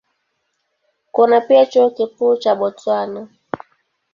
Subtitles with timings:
[1.11, 3.27] Kuna pia Chuo Kikuu cha Botswana.